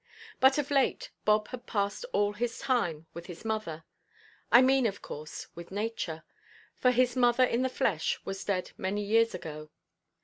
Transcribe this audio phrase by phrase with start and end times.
[0.39, 5.45] But of late Bob had passed all his time with his mother—I mean, of course,
[5.53, 6.23] with Nature;
[6.75, 9.69] for his mother in the flesh was dead many a year ago.